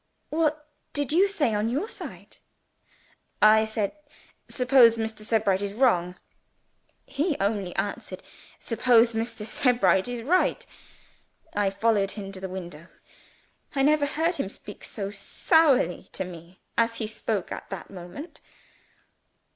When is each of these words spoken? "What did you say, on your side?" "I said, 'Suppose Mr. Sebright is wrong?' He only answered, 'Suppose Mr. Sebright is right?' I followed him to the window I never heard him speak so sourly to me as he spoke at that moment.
"What 0.31 0.67
did 0.93 1.11
you 1.11 1.27
say, 1.27 1.53
on 1.53 1.69
your 1.69 1.87
side?" 1.87 2.37
"I 3.39 3.65
said, 3.65 3.91
'Suppose 4.49 4.97
Mr. 4.97 5.19
Sebright 5.21 5.61
is 5.61 5.73
wrong?' 5.73 6.15
He 7.05 7.37
only 7.39 7.75
answered, 7.75 8.23
'Suppose 8.57 9.13
Mr. 9.13 9.45
Sebright 9.45 10.07
is 10.07 10.23
right?' 10.23 10.65
I 11.53 11.69
followed 11.69 12.09
him 12.13 12.31
to 12.31 12.39
the 12.39 12.49
window 12.49 12.87
I 13.75 13.83
never 13.83 14.07
heard 14.07 14.37
him 14.37 14.49
speak 14.49 14.83
so 14.83 15.11
sourly 15.11 16.09
to 16.13 16.23
me 16.25 16.61
as 16.79 16.95
he 16.95 17.05
spoke 17.05 17.51
at 17.51 17.69
that 17.69 17.91
moment. 17.91 18.41